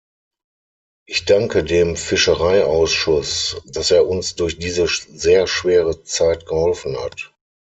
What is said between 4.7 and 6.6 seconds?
sehr schwere Zeit